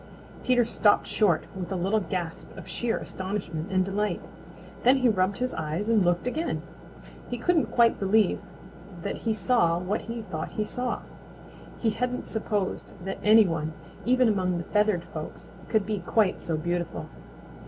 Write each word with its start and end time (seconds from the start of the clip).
Peter 0.43 0.65
stopped 0.65 1.05
short 1.05 1.43
with 1.55 1.71
a 1.71 1.75
little 1.75 1.99
gasp 1.99 2.49
of 2.57 2.67
sheer 2.67 2.97
astonishment 2.97 3.71
and 3.71 3.85
delight. 3.85 4.19
Then 4.81 4.97
he 4.97 5.07
rubbed 5.09 5.37
his 5.37 5.53
eyes 5.53 5.87
and 5.87 6.03
looked 6.03 6.25
again. 6.25 6.63
He 7.29 7.37
couldn't 7.37 7.67
quite 7.67 7.99
believe 7.99 8.39
that 9.03 9.17
he 9.17 9.35
saw 9.35 9.77
what 9.77 10.01
he 10.01 10.23
thought 10.23 10.53
he 10.53 10.65
saw. 10.65 11.01
He 11.77 11.91
hadn't 11.91 12.25
supposed 12.25 12.93
that 13.05 13.19
any 13.21 13.45
one, 13.45 13.73
even 14.03 14.27
among 14.27 14.57
the 14.57 14.63
feathered 14.63 15.03
folks, 15.03 15.49
could 15.69 15.85
be 15.85 15.99
quite 15.99 16.41
so 16.41 16.57
beautiful. 16.57 17.07